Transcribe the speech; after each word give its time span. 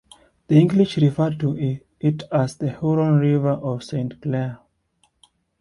The 0.47 0.59
English 0.59 0.97
referred 0.97 1.39
to 1.41 1.55
it 2.03 2.23
as 2.31 2.55
the 2.55 2.71
Huron 2.71 3.19
River 3.19 3.49
of 3.51 3.83
Saint 3.83 4.19
Clair. 4.19 4.57